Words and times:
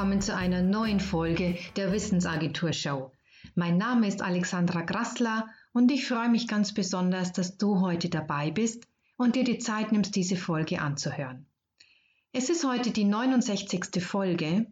Willkommen 0.00 0.22
zu 0.22 0.34
einer 0.34 0.62
neuen 0.62 0.98
Folge 0.98 1.58
der 1.76 1.92
Wissensagentur 1.92 2.72
Show. 2.72 3.12
Mein 3.54 3.76
Name 3.76 4.08
ist 4.08 4.22
Alexandra 4.22 4.80
Grassler 4.80 5.46
und 5.74 5.92
ich 5.92 6.08
freue 6.08 6.30
mich 6.30 6.48
ganz 6.48 6.72
besonders, 6.72 7.34
dass 7.34 7.58
du 7.58 7.82
heute 7.82 8.08
dabei 8.08 8.50
bist 8.50 8.88
und 9.18 9.36
dir 9.36 9.44
die 9.44 9.58
Zeit 9.58 9.92
nimmst, 9.92 10.16
diese 10.16 10.36
Folge 10.36 10.80
anzuhören. 10.80 11.44
Es 12.32 12.48
ist 12.48 12.64
heute 12.64 12.92
die 12.92 13.04
69. 13.04 14.02
Folge 14.02 14.68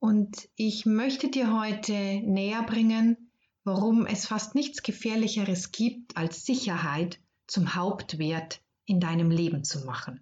und 0.00 0.48
ich 0.56 0.86
möchte 0.86 1.28
dir 1.28 1.56
heute 1.56 1.92
näher 1.92 2.64
bringen, 2.64 3.30
warum 3.62 4.06
es 4.06 4.26
fast 4.26 4.56
nichts 4.56 4.82
Gefährlicheres 4.82 5.70
gibt, 5.70 6.16
als 6.16 6.44
Sicherheit 6.44 7.20
zum 7.46 7.76
Hauptwert 7.76 8.60
in 8.86 8.98
deinem 8.98 9.30
Leben 9.30 9.62
zu 9.62 9.84
machen. 9.84 10.20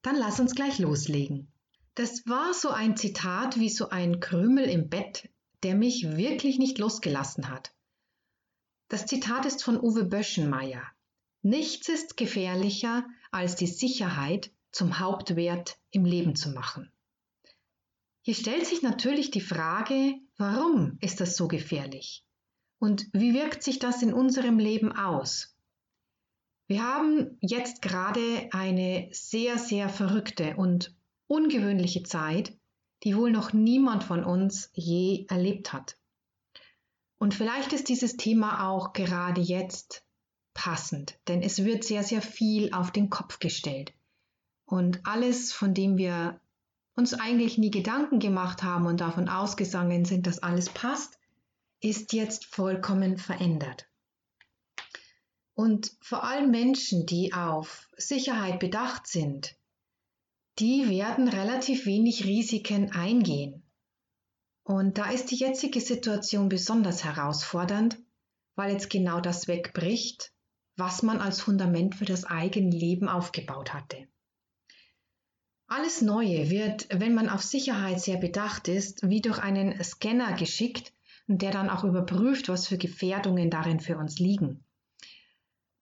Dann 0.00 0.16
lass 0.16 0.40
uns 0.40 0.54
gleich 0.54 0.78
loslegen. 0.78 1.48
Das 1.96 2.26
war 2.26 2.52
so 2.52 2.68
ein 2.68 2.94
Zitat 2.94 3.58
wie 3.58 3.70
so 3.70 3.88
ein 3.88 4.20
Krümel 4.20 4.66
im 4.66 4.90
Bett, 4.90 5.30
der 5.62 5.74
mich 5.74 6.16
wirklich 6.16 6.58
nicht 6.58 6.76
losgelassen 6.76 7.48
hat. 7.48 7.72
Das 8.88 9.06
Zitat 9.06 9.46
ist 9.46 9.64
von 9.64 9.80
Uwe 9.80 10.04
Böschenmeier. 10.04 10.82
Nichts 11.40 11.88
ist 11.88 12.18
gefährlicher, 12.18 13.06
als 13.30 13.56
die 13.56 13.66
Sicherheit 13.66 14.52
zum 14.72 14.98
Hauptwert 14.98 15.78
im 15.90 16.04
Leben 16.04 16.36
zu 16.36 16.50
machen. 16.50 16.92
Hier 18.20 18.34
stellt 18.34 18.66
sich 18.66 18.82
natürlich 18.82 19.30
die 19.30 19.40
Frage, 19.40 20.16
warum 20.36 20.98
ist 21.00 21.20
das 21.20 21.34
so 21.34 21.48
gefährlich? 21.48 22.26
Und 22.78 23.06
wie 23.14 23.32
wirkt 23.32 23.62
sich 23.62 23.78
das 23.78 24.02
in 24.02 24.12
unserem 24.12 24.58
Leben 24.58 24.92
aus? 24.92 25.56
Wir 26.66 26.82
haben 26.82 27.38
jetzt 27.40 27.80
gerade 27.80 28.50
eine 28.52 29.08
sehr, 29.12 29.56
sehr 29.56 29.88
verrückte 29.88 30.56
und 30.56 30.94
ungewöhnliche 31.26 32.02
Zeit, 32.02 32.56
die 33.02 33.16
wohl 33.16 33.30
noch 33.30 33.52
niemand 33.52 34.04
von 34.04 34.24
uns 34.24 34.70
je 34.74 35.26
erlebt 35.28 35.72
hat. 35.72 35.98
Und 37.18 37.34
vielleicht 37.34 37.72
ist 37.72 37.88
dieses 37.88 38.16
Thema 38.16 38.68
auch 38.68 38.92
gerade 38.92 39.40
jetzt 39.40 40.04
passend, 40.54 41.18
denn 41.28 41.42
es 41.42 41.64
wird 41.64 41.84
sehr, 41.84 42.02
sehr 42.02 42.22
viel 42.22 42.72
auf 42.72 42.90
den 42.90 43.10
Kopf 43.10 43.38
gestellt. 43.38 43.92
Und 44.64 45.00
alles, 45.06 45.52
von 45.52 45.74
dem 45.74 45.96
wir 45.96 46.40
uns 46.94 47.14
eigentlich 47.14 47.58
nie 47.58 47.70
Gedanken 47.70 48.18
gemacht 48.18 48.62
haben 48.62 48.86
und 48.86 49.00
davon 49.00 49.28
ausgegangen 49.28 50.04
sind, 50.04 50.26
dass 50.26 50.42
alles 50.42 50.70
passt, 50.70 51.18
ist 51.80 52.12
jetzt 52.12 52.46
vollkommen 52.46 53.18
verändert. 53.18 53.86
Und 55.54 55.92
vor 56.00 56.24
allem 56.24 56.50
Menschen, 56.50 57.06
die 57.06 57.32
auf 57.32 57.88
Sicherheit 57.96 58.58
bedacht 58.58 59.06
sind, 59.06 59.56
die 60.58 60.88
werden 60.88 61.28
relativ 61.28 61.86
wenig 61.86 62.24
Risiken 62.24 62.92
eingehen. 62.92 63.62
Und 64.62 64.98
da 64.98 65.10
ist 65.10 65.30
die 65.30 65.36
jetzige 65.36 65.80
Situation 65.80 66.48
besonders 66.48 67.04
herausfordernd, 67.04 67.98
weil 68.56 68.72
jetzt 68.72 68.90
genau 68.90 69.20
das 69.20 69.48
wegbricht, 69.48 70.32
was 70.76 71.02
man 71.02 71.20
als 71.20 71.40
Fundament 71.40 71.94
für 71.94 72.04
das 72.04 72.24
eigene 72.24 72.70
Leben 72.70 73.08
aufgebaut 73.08 73.72
hatte. 73.72 74.08
Alles 75.68 76.00
Neue 76.00 76.48
wird, 76.48 76.86
wenn 76.90 77.14
man 77.14 77.28
auf 77.28 77.42
Sicherheit 77.42 78.00
sehr 78.00 78.18
bedacht 78.18 78.68
ist, 78.68 79.08
wie 79.08 79.20
durch 79.20 79.38
einen 79.38 79.82
Scanner 79.82 80.34
geschickt, 80.34 80.92
der 81.26 81.50
dann 81.50 81.70
auch 81.70 81.84
überprüft, 81.84 82.48
was 82.48 82.68
für 82.68 82.78
Gefährdungen 82.78 83.50
darin 83.50 83.80
für 83.80 83.98
uns 83.98 84.18
liegen. 84.18 84.64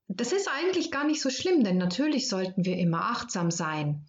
Das 0.08 0.32
ist 0.32 0.48
eigentlich 0.48 0.90
gar 0.90 1.06
nicht 1.06 1.20
so 1.20 1.30
schlimm, 1.30 1.64
denn 1.64 1.76
natürlich 1.76 2.28
sollten 2.28 2.64
wir 2.64 2.76
immer 2.76 3.10
achtsam 3.10 3.50
sein. 3.50 4.06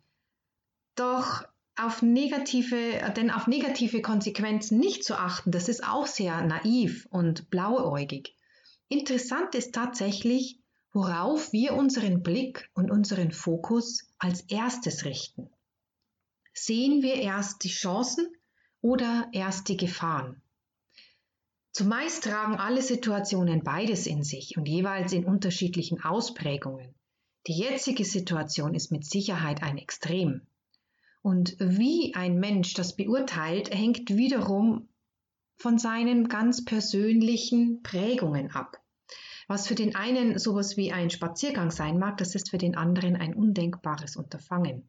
Doch 0.95 1.44
auf 1.78 2.01
negative, 2.01 3.13
denn 3.16 3.29
auf 3.29 3.47
negative 3.47 4.01
Konsequenzen 4.01 4.79
nicht 4.79 5.03
zu 5.03 5.16
achten, 5.16 5.51
das 5.51 5.67
ist 5.67 5.83
auch 5.85 6.07
sehr 6.07 6.41
naiv 6.41 7.06
und 7.11 7.50
blauäugig. 7.50 8.35
Interessant 8.88 9.55
ist 9.55 9.75
tatsächlich, 9.75 10.59
worauf 10.94 11.51
wir 11.51 11.73
unseren 11.73 12.23
Blick 12.23 12.69
und 12.73 12.89
unseren 12.89 13.31
Fokus 13.31 14.07
als 14.17 14.41
erstes 14.41 15.03
richten. 15.03 15.50
Sehen 16.53 17.01
wir 17.01 17.16
erst 17.16 17.66
die 17.66 17.69
Chancen 17.69 18.28
oder 18.79 19.28
erst 19.34 19.67
die 19.67 19.75
Gefahren? 19.75 20.41
Zumeist 21.73 22.23
tragen 22.23 22.55
alle 22.55 22.81
Situationen 22.81 23.61
beides 23.61 24.07
in 24.07 24.23
sich 24.23 24.55
und 24.55 24.66
jeweils 24.66 25.11
in 25.11 25.25
unterschiedlichen 25.25 26.01
Ausprägungen. 26.01 26.95
Die 27.47 27.57
jetzige 27.57 28.05
Situation 28.05 28.73
ist 28.73 28.94
mit 28.94 29.03
Sicherheit 29.03 29.61
ein 29.61 29.78
Extrem. 29.78 30.47
Und 31.25 31.55
wie 31.57 32.13
ein 32.13 32.39
Mensch 32.39 32.75
das 32.75 32.95
beurteilt, 32.95 33.73
hängt 33.73 34.15
wiederum 34.15 34.89
von 35.57 35.79
seinen 35.79 36.29
ganz 36.29 36.63
persönlichen 36.65 37.81
Prägungen 37.81 38.51
ab. 38.51 38.79
Was 39.47 39.65
für 39.65 39.73
den 39.73 39.95
einen 39.95 40.37
sowas 40.37 40.77
wie 40.77 40.91
ein 40.91 41.09
Spaziergang 41.09 41.71
sein 41.71 41.97
mag, 41.97 42.17
das 42.17 42.35
ist 42.35 42.51
für 42.51 42.59
den 42.59 42.75
anderen 42.77 43.15
ein 43.15 43.33
undenkbares 43.33 44.17
Unterfangen. 44.17 44.87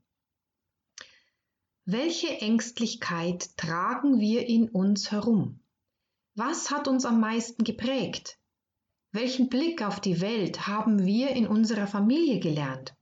Welche 1.87 2.29
Ängstlichkeit 2.29 3.57
tragen 3.57 4.21
wir 4.21 4.47
in 4.47 4.69
uns 4.69 5.11
herum? 5.13 5.61
Was 6.35 6.71
hat 6.71 6.87
uns 6.87 7.07
am 7.07 7.19
meisten 7.19 7.65
geprägt? 7.65 8.39
Welchen 9.11 9.49
Blick 9.49 9.81
auf 9.81 10.01
die 10.01 10.21
Welt 10.21 10.67
haben 10.67 11.07
wir 11.07 11.31
in 11.31 11.47
unserer 11.47 11.87
Familie 11.87 12.41
gelernt? 12.41 12.95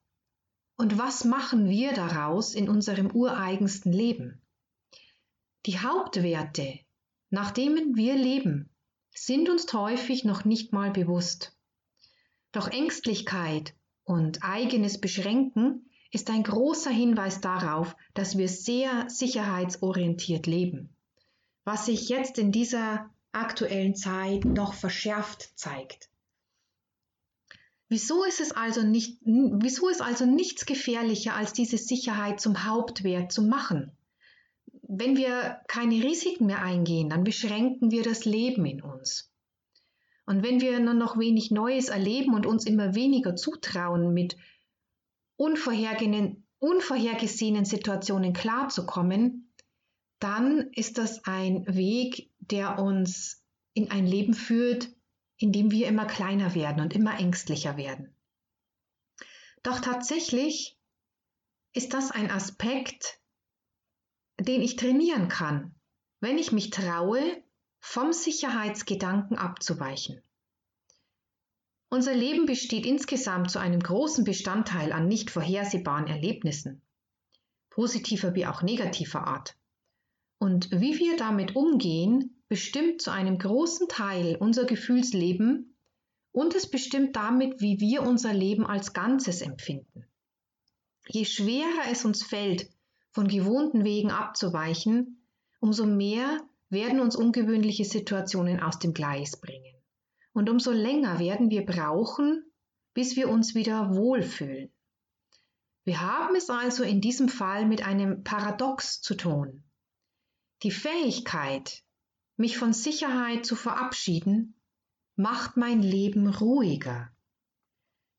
Und 0.76 0.98
was 0.98 1.24
machen 1.24 1.68
wir 1.68 1.92
daraus 1.92 2.54
in 2.54 2.68
unserem 2.68 3.10
ureigensten 3.10 3.92
Leben? 3.92 4.42
Die 5.66 5.78
Hauptwerte, 5.78 6.80
nach 7.30 7.52
denen 7.52 7.96
wir 7.96 8.16
leben, 8.16 8.70
sind 9.14 9.48
uns 9.48 9.72
häufig 9.72 10.24
noch 10.24 10.44
nicht 10.44 10.72
mal 10.72 10.90
bewusst. 10.90 11.56
Doch 12.52 12.68
Ängstlichkeit 12.68 13.74
und 14.04 14.42
eigenes 14.42 15.00
Beschränken 15.00 15.90
ist 16.10 16.30
ein 16.30 16.42
großer 16.42 16.90
Hinweis 16.90 17.40
darauf, 17.40 17.96
dass 18.14 18.36
wir 18.36 18.48
sehr 18.48 19.08
sicherheitsorientiert 19.08 20.46
leben, 20.46 20.96
was 21.64 21.86
sich 21.86 22.08
jetzt 22.08 22.38
in 22.38 22.52
dieser 22.52 23.10
aktuellen 23.32 23.94
Zeit 23.94 24.44
noch 24.44 24.74
verschärft 24.74 25.50
zeigt. 25.56 26.10
Wieso 27.94 28.24
ist 28.24 28.40
es 28.40 28.50
also 28.50 28.82
nicht, 28.82 29.20
wieso 29.24 29.88
ist 29.88 30.02
also 30.02 30.26
nichts 30.26 30.66
gefährlicher, 30.66 31.36
als 31.36 31.52
diese 31.52 31.78
Sicherheit 31.78 32.40
zum 32.40 32.64
Hauptwert 32.64 33.30
zu 33.30 33.42
machen? 33.42 33.92
Wenn 34.82 35.16
wir 35.16 35.60
keine 35.68 36.02
Risiken 36.02 36.46
mehr 36.46 36.60
eingehen, 36.60 37.10
dann 37.10 37.22
beschränken 37.22 37.92
wir 37.92 38.02
das 38.02 38.24
Leben 38.24 38.66
in 38.66 38.82
uns. 38.82 39.32
Und 40.26 40.42
wenn 40.42 40.60
wir 40.60 40.80
nur 40.80 40.94
noch 40.94 41.20
wenig 41.20 41.52
Neues 41.52 41.88
erleben 41.88 42.34
und 42.34 42.46
uns 42.46 42.66
immer 42.66 42.96
weniger 42.96 43.36
zutrauen, 43.36 44.12
mit 44.12 44.36
unvorhergesehenen 45.36 47.64
Situationen 47.64 48.32
klarzukommen, 48.32 49.54
dann 50.18 50.68
ist 50.72 50.98
das 50.98 51.24
ein 51.26 51.64
Weg, 51.68 52.32
der 52.40 52.80
uns 52.80 53.40
in 53.72 53.92
ein 53.92 54.08
Leben 54.08 54.34
führt, 54.34 54.88
in 55.44 55.52
dem 55.52 55.70
wir 55.70 55.88
immer 55.88 56.06
kleiner 56.06 56.54
werden 56.54 56.80
und 56.80 56.94
immer 56.94 57.20
ängstlicher 57.20 57.76
werden. 57.76 58.16
Doch 59.62 59.78
tatsächlich 59.78 60.80
ist 61.74 61.92
das 61.92 62.10
ein 62.10 62.30
Aspekt, 62.30 63.20
den 64.40 64.62
ich 64.62 64.76
trainieren 64.76 65.28
kann, 65.28 65.74
wenn 66.20 66.38
ich 66.38 66.50
mich 66.50 66.70
traue, 66.70 67.20
vom 67.78 68.14
Sicherheitsgedanken 68.14 69.36
abzuweichen. 69.36 70.22
Unser 71.90 72.14
Leben 72.14 72.46
besteht 72.46 72.86
insgesamt 72.86 73.50
zu 73.50 73.58
einem 73.58 73.80
großen 73.80 74.24
Bestandteil 74.24 74.92
an 74.92 75.08
nicht 75.08 75.30
vorhersehbaren 75.30 76.06
Erlebnissen, 76.06 76.80
positiver 77.68 78.34
wie 78.34 78.46
auch 78.46 78.62
negativer 78.62 79.26
Art. 79.26 79.58
Und 80.38 80.70
wie 80.70 80.98
wir 80.98 81.18
damit 81.18 81.54
umgehen, 81.54 82.33
bestimmt 82.54 83.02
zu 83.02 83.10
einem 83.10 83.36
großen 83.36 83.88
Teil 83.88 84.36
unser 84.36 84.64
Gefühlsleben 84.64 85.76
und 86.30 86.54
es 86.54 86.70
bestimmt 86.70 87.16
damit, 87.16 87.60
wie 87.60 87.80
wir 87.80 88.02
unser 88.02 88.32
Leben 88.32 88.64
als 88.64 88.92
Ganzes 88.92 89.42
empfinden. 89.42 90.06
Je 91.08 91.24
schwerer 91.24 91.90
es 91.90 92.04
uns 92.04 92.22
fällt, 92.22 92.70
von 93.10 93.26
gewohnten 93.26 93.82
Wegen 93.82 94.12
abzuweichen, 94.12 95.26
umso 95.58 95.84
mehr 95.84 96.38
werden 96.68 97.00
uns 97.00 97.16
ungewöhnliche 97.16 97.84
Situationen 97.84 98.60
aus 98.60 98.78
dem 98.78 98.94
Gleis 98.94 99.40
bringen 99.40 99.74
und 100.32 100.48
umso 100.48 100.70
länger 100.70 101.18
werden 101.18 101.50
wir 101.50 101.66
brauchen, 101.66 102.44
bis 102.92 103.16
wir 103.16 103.30
uns 103.30 103.56
wieder 103.56 103.96
wohlfühlen. 103.96 104.72
Wir 105.82 106.02
haben 106.02 106.36
es 106.36 106.48
also 106.50 106.84
in 106.84 107.00
diesem 107.00 107.28
Fall 107.28 107.66
mit 107.66 107.84
einem 107.84 108.22
Paradox 108.22 109.00
zu 109.00 109.16
tun. 109.16 109.64
Die 110.62 110.70
Fähigkeit, 110.70 111.83
mich 112.36 112.58
von 112.58 112.72
Sicherheit 112.72 113.46
zu 113.46 113.56
verabschieden, 113.56 114.60
macht 115.16 115.56
mein 115.56 115.82
Leben 115.82 116.28
ruhiger. 116.28 117.10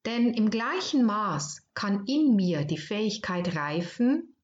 Denn 0.05 0.33
im 0.33 0.49
gleichen 0.49 1.03
Maß 1.03 1.63
kann 1.73 2.05
in 2.05 2.35
mir 2.35 2.63
die 2.63 2.77
Fähigkeit 2.77 3.55
reifen, 3.55 4.35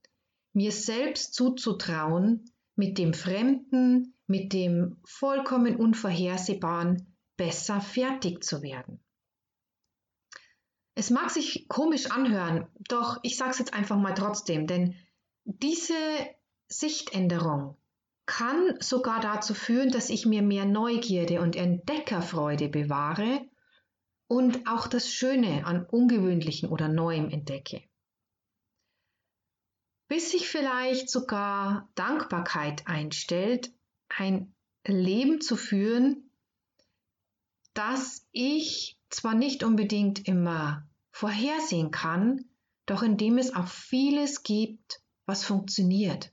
mir 0.54 0.72
selbst 0.72 1.34
zuzutrauen, 1.34 2.52
mit 2.76 2.98
dem 2.98 3.14
Fremden, 3.14 4.16
mit 4.28 4.54
dem 4.54 4.98
vollkommen 5.06 5.76
Unvorhersehbaren 5.76 7.16
besser 7.38 7.80
fertig 7.80 8.44
zu 8.44 8.62
werden. 8.62 9.04
Es 10.96 11.10
mag 11.10 11.30
sich 11.30 11.68
komisch 11.70 12.12
anhören, 12.12 12.68
doch 12.90 13.20
ich 13.24 13.38
sage 13.38 13.52
es 13.52 13.60
jetzt 13.60 13.74
einfach 13.74 13.98
mal 13.98 14.14
trotzdem, 14.14 14.68
denn 14.68 14.96
diese 15.46 15.94
Sichtänderung 16.68 17.78
kann 18.32 18.78
sogar 18.80 19.20
dazu 19.20 19.54
führen, 19.54 19.92
dass 19.92 20.10
ich 20.10 20.26
mir 20.26 20.42
mehr 20.42 20.64
Neugierde 20.64 21.42
und 21.42 21.58
Entdeckerfreude 21.58 22.70
bewahre 22.70 23.46
und 24.30 24.66
auch 24.68 24.88
das 24.88 25.12
Schöne 25.12 25.66
an 25.66 25.86
Ungewöhnlichen 25.86 26.70
oder 26.70 26.88
Neuem 26.88 27.30
entdecke. 27.30 27.84
Bis 30.08 30.32
sich 30.32 30.48
vielleicht 30.48 31.10
sogar 31.10 31.90
Dankbarkeit 31.96 32.88
einstellt, 32.88 33.74
ein 34.08 34.56
Leben 34.88 35.42
zu 35.42 35.58
führen, 35.58 36.32
das 37.74 38.26
ich 38.32 38.98
zwar 39.10 39.36
nicht 39.36 39.62
unbedingt 39.62 40.26
immer 40.26 40.88
vorhersehen 41.12 41.92
kann, 41.92 42.46
doch 42.86 43.04
indem 43.04 43.38
es 43.38 43.54
auch 43.54 43.68
vieles 43.68 44.44
gibt, 44.44 45.02
was 45.26 45.44
funktioniert, 45.44 46.32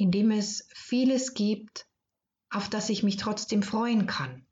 indem 0.00 0.30
es 0.30 0.68
vieles 0.74 1.34
gibt, 1.34 1.86
auf 2.50 2.68
das 2.68 2.88
ich 2.88 3.02
mich 3.02 3.16
trotzdem 3.16 3.62
freuen 3.62 4.06
kann. 4.06 4.46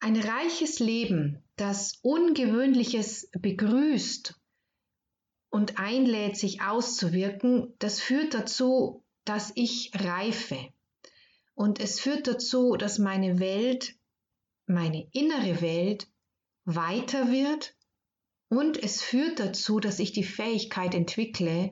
Ein 0.00 0.16
reiches 0.16 0.80
Leben, 0.80 1.42
das 1.56 1.98
Ungewöhnliches 2.02 3.30
begrüßt 3.38 4.34
und 5.50 5.78
einlädt, 5.78 6.36
sich 6.36 6.62
auszuwirken, 6.62 7.74
das 7.78 8.00
führt 8.00 8.34
dazu, 8.34 9.04
dass 9.24 9.52
ich 9.54 9.92
reife. 9.94 10.72
Und 11.54 11.78
es 11.78 12.00
führt 12.00 12.26
dazu, 12.26 12.76
dass 12.76 12.98
meine 12.98 13.38
Welt, 13.38 13.94
meine 14.66 15.06
innere 15.12 15.60
Welt, 15.60 16.08
weiter 16.64 17.30
wird 17.30 17.76
und 18.48 18.82
es 18.82 19.02
führt 19.02 19.38
dazu, 19.38 19.78
dass 19.78 19.98
ich 19.98 20.12
die 20.12 20.24
Fähigkeit 20.24 20.94
entwickle, 20.94 21.70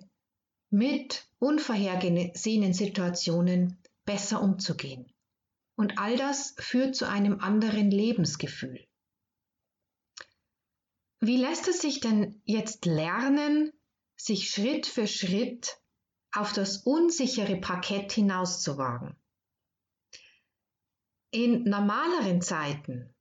mit 0.70 1.29
unvorhergesehenen 1.40 2.75
Situationen 2.75 3.82
besser 4.04 4.40
umzugehen. 4.40 5.12
Und 5.75 5.98
all 5.98 6.16
das 6.16 6.54
führt 6.58 6.94
zu 6.94 7.08
einem 7.08 7.40
anderen 7.40 7.90
Lebensgefühl. 7.90 8.87
Wie 11.20 11.38
lässt 11.38 11.66
es 11.69 11.81
sich 11.81 12.00
denn 12.00 12.40
jetzt 12.44 12.84
lernen, 12.84 13.72
sich 14.16 14.50
Schritt 14.50 14.87
für 14.87 15.06
Schritt 15.06 15.78
auf 16.32 16.52
das 16.52 16.78
unsichere 16.78 17.56
Parkett 17.56 18.12
hinauszuwagen? 18.12 19.16
In 21.31 21.64
normaleren 21.64 22.42
Zeiten 22.42 23.14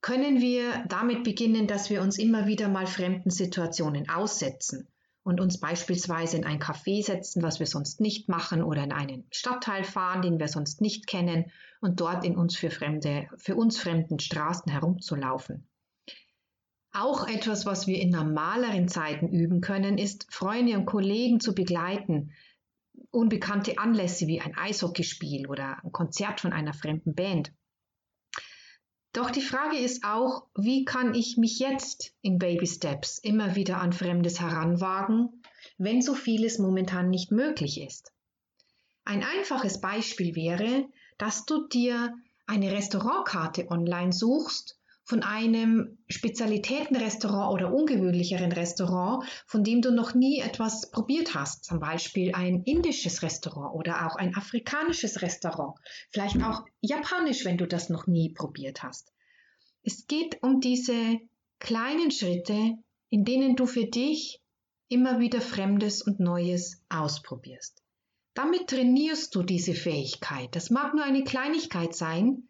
können 0.00 0.40
wir 0.40 0.84
damit 0.88 1.24
beginnen, 1.24 1.66
dass 1.66 1.90
wir 1.90 2.00
uns 2.00 2.18
immer 2.18 2.46
wieder 2.46 2.68
mal 2.68 2.86
fremden 2.86 3.30
Situationen 3.30 4.08
aussetzen 4.08 4.88
und 5.22 5.40
uns 5.40 5.60
beispielsweise 5.60 6.36
in 6.36 6.44
ein 6.44 6.60
Café 6.60 7.04
setzen, 7.04 7.42
was 7.42 7.60
wir 7.60 7.66
sonst 7.66 8.00
nicht 8.00 8.28
machen, 8.28 8.62
oder 8.62 8.82
in 8.82 8.92
einen 8.92 9.26
Stadtteil 9.30 9.84
fahren, 9.84 10.22
den 10.22 10.38
wir 10.38 10.48
sonst 10.48 10.80
nicht 10.80 11.06
kennen, 11.06 11.50
und 11.80 12.00
dort 12.00 12.24
in 12.24 12.36
uns 12.36 12.56
für 12.56 12.70
fremde, 12.70 13.28
für 13.36 13.56
uns 13.56 13.78
fremden 13.78 14.18
Straßen 14.18 14.70
herumzulaufen. 14.70 15.66
Auch 16.92 17.28
etwas, 17.28 17.66
was 17.66 17.86
wir 17.86 18.00
in 18.00 18.10
normaleren 18.10 18.88
Zeiten 18.88 19.28
üben 19.28 19.60
können, 19.60 19.96
ist, 19.96 20.26
Freunde 20.32 20.76
und 20.76 20.86
Kollegen 20.86 21.38
zu 21.38 21.54
begleiten, 21.54 22.32
unbekannte 23.10 23.78
Anlässe 23.78 24.26
wie 24.26 24.40
ein 24.40 24.56
Eishockeyspiel 24.56 25.46
oder 25.46 25.82
ein 25.84 25.92
Konzert 25.92 26.40
von 26.40 26.52
einer 26.52 26.72
fremden 26.72 27.14
Band. 27.14 27.52
Doch 29.12 29.30
die 29.30 29.42
Frage 29.42 29.76
ist 29.76 30.04
auch, 30.04 30.46
wie 30.56 30.84
kann 30.84 31.14
ich 31.14 31.36
mich 31.36 31.58
jetzt 31.58 32.14
in 32.22 32.38
Baby 32.38 32.66
Steps 32.66 33.18
immer 33.18 33.56
wieder 33.56 33.80
an 33.80 33.92
Fremdes 33.92 34.40
heranwagen, 34.40 35.42
wenn 35.78 36.00
so 36.00 36.14
vieles 36.14 36.58
momentan 36.58 37.10
nicht 37.10 37.32
möglich 37.32 37.80
ist? 37.80 38.12
Ein 39.04 39.24
einfaches 39.24 39.80
Beispiel 39.80 40.36
wäre, 40.36 40.88
dass 41.18 41.44
du 41.44 41.66
dir 41.66 42.16
eine 42.46 42.70
Restaurantkarte 42.70 43.70
online 43.70 44.12
suchst 44.12 44.79
von 45.10 45.24
einem 45.24 45.98
Spezialitätenrestaurant 46.08 47.52
oder 47.52 47.74
ungewöhnlicheren 47.74 48.52
Restaurant, 48.52 49.24
von 49.44 49.64
dem 49.64 49.82
du 49.82 49.90
noch 49.90 50.14
nie 50.14 50.38
etwas 50.38 50.88
probiert 50.92 51.34
hast. 51.34 51.64
Zum 51.64 51.80
Beispiel 51.80 52.32
ein 52.32 52.62
indisches 52.62 53.22
Restaurant 53.22 53.74
oder 53.74 54.06
auch 54.06 54.14
ein 54.14 54.36
afrikanisches 54.36 55.20
Restaurant. 55.20 55.74
Vielleicht 56.10 56.40
auch 56.44 56.64
japanisch, 56.80 57.44
wenn 57.44 57.58
du 57.58 57.66
das 57.66 57.88
noch 57.88 58.06
nie 58.06 58.32
probiert 58.32 58.84
hast. 58.84 59.12
Es 59.82 60.06
geht 60.06 60.40
um 60.44 60.60
diese 60.60 61.18
kleinen 61.58 62.12
Schritte, 62.12 62.78
in 63.08 63.24
denen 63.24 63.56
du 63.56 63.66
für 63.66 63.86
dich 63.86 64.40
immer 64.86 65.18
wieder 65.18 65.40
Fremdes 65.40 66.02
und 66.02 66.20
Neues 66.20 66.84
ausprobierst. 66.88 67.82
Damit 68.34 68.68
trainierst 68.68 69.34
du 69.34 69.42
diese 69.42 69.74
Fähigkeit. 69.74 70.54
Das 70.54 70.70
mag 70.70 70.94
nur 70.94 71.02
eine 71.02 71.24
Kleinigkeit 71.24 71.96
sein, 71.96 72.44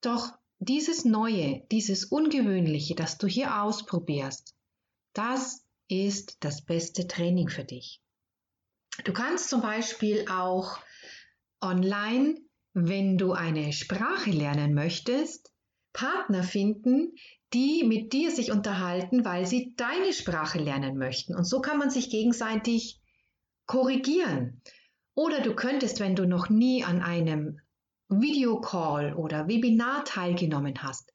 doch 0.00 0.39
dieses 0.60 1.06
Neue, 1.06 1.62
dieses 1.72 2.04
Ungewöhnliche, 2.04 2.94
das 2.94 3.16
du 3.16 3.26
hier 3.26 3.62
ausprobierst, 3.62 4.54
das 5.14 5.64
ist 5.88 6.36
das 6.44 6.64
beste 6.64 7.08
Training 7.08 7.48
für 7.48 7.64
dich. 7.64 8.00
Du 9.04 9.12
kannst 9.12 9.48
zum 9.48 9.62
Beispiel 9.62 10.26
auch 10.28 10.78
online, 11.62 12.36
wenn 12.74 13.16
du 13.16 13.32
eine 13.32 13.72
Sprache 13.72 14.30
lernen 14.30 14.74
möchtest, 14.74 15.50
Partner 15.94 16.42
finden, 16.42 17.14
die 17.54 17.82
mit 17.84 18.12
dir 18.12 18.30
sich 18.30 18.52
unterhalten, 18.52 19.24
weil 19.24 19.46
sie 19.46 19.74
deine 19.76 20.12
Sprache 20.12 20.58
lernen 20.58 20.98
möchten. 20.98 21.34
Und 21.34 21.44
so 21.44 21.60
kann 21.60 21.78
man 21.78 21.90
sich 21.90 22.10
gegenseitig 22.10 23.00
korrigieren. 23.66 24.60
Oder 25.14 25.40
du 25.40 25.54
könntest, 25.54 26.00
wenn 26.00 26.14
du 26.14 26.26
noch 26.26 26.50
nie 26.50 26.84
an 26.84 27.02
einem 27.02 27.60
Videocall 28.10 29.14
oder 29.14 29.46
Webinar 29.46 30.04
teilgenommen 30.04 30.82
hast, 30.82 31.12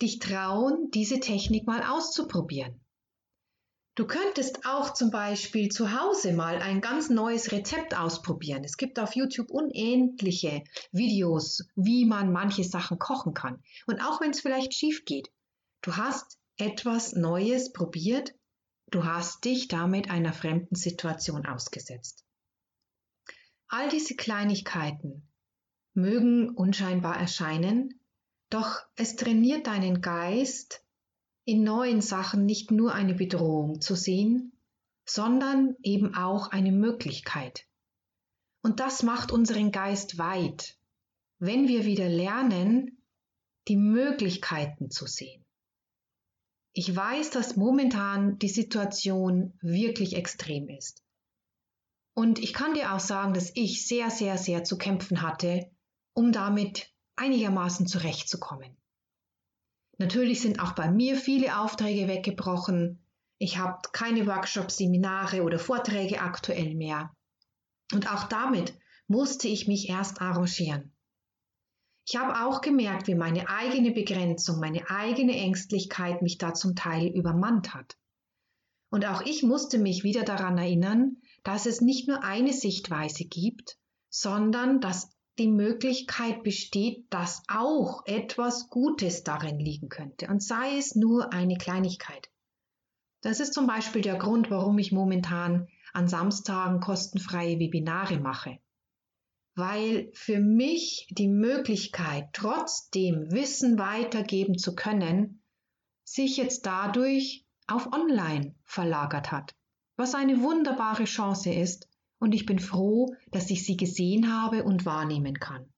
dich 0.00 0.18
trauen, 0.18 0.90
diese 0.90 1.20
Technik 1.20 1.66
mal 1.66 1.82
auszuprobieren. 1.84 2.80
Du 3.94 4.06
könntest 4.06 4.66
auch 4.66 4.94
zum 4.94 5.10
Beispiel 5.10 5.68
zu 5.68 5.92
Hause 5.92 6.32
mal 6.32 6.56
ein 6.62 6.80
ganz 6.80 7.10
neues 7.10 7.52
Rezept 7.52 7.96
ausprobieren. 7.96 8.64
Es 8.64 8.78
gibt 8.78 8.98
auf 8.98 9.14
YouTube 9.14 9.50
unendliche 9.50 10.64
Videos, 10.90 11.68
wie 11.76 12.06
man 12.06 12.32
manche 12.32 12.64
Sachen 12.64 12.98
kochen 12.98 13.34
kann. 13.34 13.62
Und 13.86 14.00
auch 14.00 14.20
wenn 14.20 14.30
es 14.30 14.40
vielleicht 14.40 14.74
schief 14.74 15.04
geht, 15.04 15.30
du 15.82 15.96
hast 15.96 16.38
etwas 16.56 17.12
Neues 17.12 17.72
probiert, 17.72 18.34
du 18.90 19.04
hast 19.04 19.44
dich 19.44 19.68
damit 19.68 20.10
einer 20.10 20.32
fremden 20.32 20.74
Situation 20.74 21.46
ausgesetzt. 21.46 22.24
All 23.68 23.90
diese 23.90 24.16
Kleinigkeiten 24.16 25.28
mögen 25.94 26.50
unscheinbar 26.50 27.16
erscheinen, 27.18 28.00
doch 28.50 28.80
es 28.96 29.16
trainiert 29.16 29.66
deinen 29.66 30.00
Geist, 30.00 30.84
in 31.44 31.64
neuen 31.64 32.00
Sachen 32.00 32.46
nicht 32.46 32.70
nur 32.70 32.94
eine 32.94 33.14
Bedrohung 33.14 33.80
zu 33.80 33.94
sehen, 33.94 34.52
sondern 35.04 35.76
eben 35.82 36.14
auch 36.14 36.50
eine 36.50 36.72
Möglichkeit. 36.72 37.66
Und 38.62 38.78
das 38.78 39.02
macht 39.02 39.32
unseren 39.32 39.72
Geist 39.72 40.18
weit, 40.18 40.78
wenn 41.38 41.66
wir 41.66 41.84
wieder 41.84 42.08
lernen, 42.08 43.02
die 43.68 43.76
Möglichkeiten 43.76 44.90
zu 44.90 45.06
sehen. 45.06 45.44
Ich 46.72 46.94
weiß, 46.94 47.30
dass 47.30 47.56
momentan 47.56 48.38
die 48.38 48.48
Situation 48.48 49.58
wirklich 49.60 50.16
extrem 50.16 50.68
ist. 50.68 51.02
Und 52.14 52.38
ich 52.38 52.52
kann 52.52 52.74
dir 52.74 52.94
auch 52.94 53.00
sagen, 53.00 53.34
dass 53.34 53.50
ich 53.54 53.86
sehr, 53.86 54.10
sehr, 54.10 54.38
sehr 54.38 54.64
zu 54.64 54.78
kämpfen 54.78 55.22
hatte, 55.22 55.70
um 56.14 56.32
damit 56.32 56.92
einigermaßen 57.16 57.86
zurechtzukommen. 57.86 58.76
Natürlich 59.98 60.40
sind 60.40 60.60
auch 60.60 60.72
bei 60.72 60.90
mir 60.90 61.16
viele 61.16 61.60
Aufträge 61.60 62.08
weggebrochen. 62.08 63.06
Ich 63.38 63.58
habe 63.58 63.80
keine 63.92 64.26
Workshops, 64.26 64.76
Seminare 64.76 65.42
oder 65.42 65.58
Vorträge 65.58 66.20
aktuell 66.20 66.74
mehr. 66.74 67.14
Und 67.92 68.12
auch 68.12 68.24
damit 68.24 68.74
musste 69.06 69.48
ich 69.48 69.68
mich 69.68 69.88
erst 69.88 70.20
arrangieren. 70.20 70.92
Ich 72.06 72.16
habe 72.16 72.46
auch 72.46 72.62
gemerkt, 72.62 73.06
wie 73.06 73.14
meine 73.14 73.48
eigene 73.48 73.92
Begrenzung, 73.92 74.58
meine 74.58 74.90
eigene 74.90 75.34
Ängstlichkeit 75.36 76.20
mich 76.22 76.38
da 76.38 76.52
zum 76.52 76.74
Teil 76.74 77.06
übermannt 77.08 77.74
hat. 77.74 77.96
Und 78.90 79.06
auch 79.06 79.22
ich 79.22 79.42
musste 79.42 79.78
mich 79.78 80.02
wieder 80.02 80.24
daran 80.24 80.58
erinnern, 80.58 81.18
dass 81.44 81.66
es 81.66 81.80
nicht 81.80 82.08
nur 82.08 82.24
eine 82.24 82.52
Sichtweise 82.52 83.24
gibt, 83.24 83.78
sondern 84.10 84.80
dass 84.80 85.10
die 85.38 85.48
Möglichkeit 85.48 86.42
besteht, 86.42 87.06
dass 87.10 87.42
auch 87.48 88.04
etwas 88.06 88.68
Gutes 88.68 89.24
darin 89.24 89.58
liegen 89.58 89.88
könnte 89.88 90.28
und 90.28 90.42
sei 90.42 90.76
es 90.76 90.94
nur 90.94 91.32
eine 91.32 91.56
Kleinigkeit. 91.56 92.30
Das 93.22 93.40
ist 93.40 93.54
zum 93.54 93.66
Beispiel 93.66 94.02
der 94.02 94.16
Grund, 94.16 94.50
warum 94.50 94.78
ich 94.78 94.92
momentan 94.92 95.68
an 95.92 96.08
Samstagen 96.08 96.80
kostenfreie 96.80 97.58
Webinare 97.58 98.18
mache. 98.18 98.58
Weil 99.54 100.10
für 100.14 100.40
mich 100.40 101.06
die 101.10 101.28
Möglichkeit, 101.28 102.28
trotzdem 102.32 103.30
Wissen 103.30 103.78
weitergeben 103.78 104.58
zu 104.58 104.74
können, 104.74 105.42
sich 106.04 106.36
jetzt 106.36 106.66
dadurch 106.66 107.46
auf 107.66 107.92
Online 107.92 108.54
verlagert 108.64 109.30
hat, 109.30 109.54
was 109.96 110.14
eine 110.14 110.40
wunderbare 110.42 111.04
Chance 111.04 111.52
ist 111.52 111.88
und 112.22 112.36
ich 112.36 112.46
bin 112.46 112.60
froh, 112.60 113.16
dass 113.32 113.50
ich 113.50 113.66
sie 113.66 113.76
gesehen 113.76 114.32
habe 114.32 114.62
und 114.62 114.86
wahrnehmen 114.86 115.40
kann. 115.40 115.68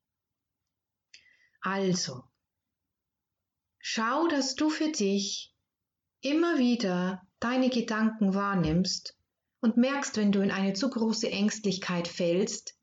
Also, 1.62 2.22
schau, 3.78 4.28
dass 4.28 4.54
du 4.54 4.68
für 4.68 4.92
dich 4.92 5.54
immer 6.20 6.58
wieder 6.58 7.26
deine 7.40 7.70
Gedanken 7.70 8.34
wahrnimmst 8.34 9.16
und 9.60 9.78
merkst, 9.78 10.18
wenn 10.18 10.32
du 10.32 10.42
in 10.42 10.50
eine 10.50 10.74
zu 10.74 10.90
große 10.90 11.30
Ängstlichkeit 11.30 12.08
fällst, 12.08 12.76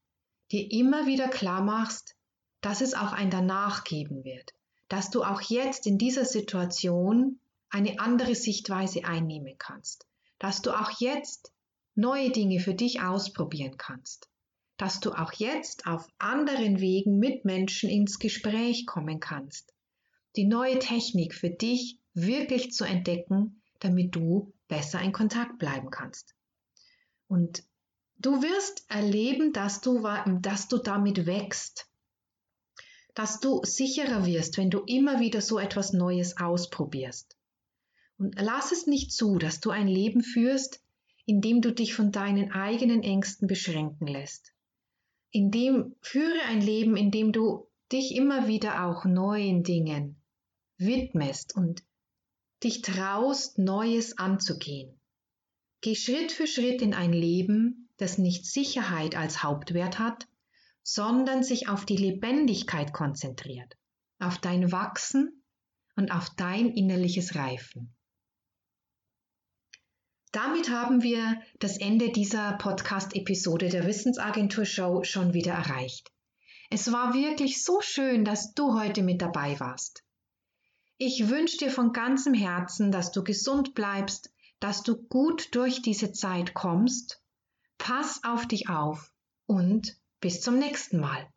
dir 0.52 0.72
immer 0.72 1.06
wieder 1.06 1.28
klar 1.28 1.62
machst, 1.62 2.16
dass 2.62 2.82
es 2.82 2.96
auch 2.96 3.14
ein 3.14 3.30
Danach 3.30 3.84
geben 3.84 4.24
wird, 4.24 4.56
dass 4.88 5.12
du 5.12 5.24
auch 5.24 5.42
jetzt 5.42 5.86
in 5.86 6.00
dieser 6.00 6.26
Situation 6.26 7.40
eine 7.70 8.00
andere 8.00 8.34
Sichtweise 8.34 9.06
einnehmen 9.06 9.54
kannst, 9.60 10.08
dass 10.40 10.64
du 10.64 10.72
auch 10.72 11.00
jetzt 11.00 11.54
neue 11.96 12.32
Dinge 12.32 12.60
für 12.60 12.74
dich 12.74 13.02
ausprobieren 13.02 13.78
kannst, 13.78 14.30
dass 14.78 15.00
du 15.00 15.12
auch 15.12 15.34
jetzt 15.34 15.86
auf 15.86 16.08
anderen 16.18 16.80
Wegen 16.80 17.20
mit 17.20 17.46
Menschen 17.46 17.90
ins 17.90 18.20
Gespräch 18.20 18.86
kommen 18.86 19.20
kannst, 19.20 19.74
die 20.36 20.46
neue 20.46 20.80
Technik 20.80 21.36
für 21.36 21.50
dich 21.50 22.00
wirklich 22.14 22.72
zu 22.72 22.84
entdecken, 22.84 23.62
damit 23.80 24.16
du 24.16 24.54
besser 24.68 25.02
in 25.02 25.12
Kontakt 25.12 25.58
bleiben 25.60 25.90
kannst. 25.90 26.36
Und 27.28 27.64
du 28.18 28.42
wirst 28.42 28.86
erleben, 28.90 29.54
dass 29.54 29.82
du, 29.82 30.02
dass 30.42 30.68
du 30.68 30.78
damit 30.78 31.26
wächst, 31.26 31.88
dass 33.14 33.40
du 33.40 33.62
sicherer 33.64 34.26
wirst, 34.26 34.58
wenn 34.58 34.70
du 34.70 34.80
immer 34.86 35.20
wieder 35.20 35.42
so 35.42 35.60
etwas 35.60 35.94
Neues 35.94 36.38
ausprobierst. 36.38 37.38
Und 38.18 38.36
lass 38.40 38.72
es 38.72 38.88
nicht 38.88 39.12
zu, 39.12 39.38
dass 39.38 39.60
du 39.60 39.72
ein 39.72 39.88
Leben 39.88 40.24
führst, 40.24 40.81
in 41.26 41.42
dem 41.42 41.62
du 41.62 41.72
dich 41.72 41.94
von 41.94 42.12
deinen 42.12 42.52
eigenen 42.52 43.04
Ängsten 43.04 43.48
beschränken 43.48 44.08
lässt. 44.08 44.54
In 45.32 45.52
dem 45.52 45.96
führe 46.02 46.42
ein 46.48 46.62
Leben, 46.62 46.98
in 46.98 47.12
dem 47.12 47.32
du 47.32 47.68
dich 47.92 48.16
immer 48.16 48.48
wieder 48.48 48.86
auch 48.86 49.06
neuen 49.06 49.64
Dingen 49.64 50.22
widmest 50.78 51.56
und 51.56 51.84
dich 52.64 52.82
traust, 52.82 53.58
Neues 53.58 54.18
anzugehen. 54.18 55.00
Geh 55.82 55.96
Schritt 55.96 56.32
für 56.32 56.48
Schritt 56.48 56.82
in 56.82 56.94
ein 56.94 57.14
Leben, 57.14 57.90
das 57.98 58.18
nicht 58.18 58.46
Sicherheit 58.46 59.16
als 59.16 59.44
Hauptwert 59.44 60.00
hat, 60.00 60.28
sondern 60.84 61.44
sich 61.44 61.70
auf 61.70 61.86
die 61.86 61.98
Lebendigkeit 61.98 62.94
konzentriert, 62.94 63.78
auf 64.20 64.38
dein 64.40 64.72
Wachsen 64.72 65.44
und 65.96 66.12
auf 66.12 66.30
dein 66.32 66.72
innerliches 66.72 67.36
Reifen. 67.36 67.94
Damit 70.32 70.70
haben 70.70 71.04
wir 71.04 71.42
das 71.60 71.78
Ende 71.78 72.10
dieser 72.10 72.54
Podcast-Episode 72.54 73.68
der 73.68 73.86
Wissensagentur 73.86 74.64
Show 74.64 75.04
schon 75.04 75.34
wieder 75.34 75.52
erreicht. 75.54 76.10
Es 76.70 76.92
war 76.94 77.14
wirklich 77.14 77.64
so 77.66 77.82
schön, 77.82 78.24
dass 78.24 78.54
du 78.54 78.80
heute 78.80 79.04
mit 79.04 79.22
dabei 79.22 79.60
warst. 79.60 80.06
Ich 80.98 81.28
wünsche 81.28 81.58
dir 81.58 81.70
von 81.70 81.92
ganzem 81.92 82.34
Herzen, 82.34 82.92
dass 82.92 83.12
du 83.12 83.24
gesund 83.24 83.74
bleibst, 83.74 84.32
dass 84.62 84.84
du 84.84 84.96
gut 84.96 85.54
durch 85.54 85.82
diese 85.82 86.14
Zeit 86.14 86.54
kommst. 86.54 87.22
Pass 87.78 88.24
auf 88.24 88.48
dich 88.48 88.70
auf 88.70 89.12
und 89.48 89.98
bis 90.22 90.40
zum 90.40 90.60
nächsten 90.60 91.00
Mal. 91.00 91.28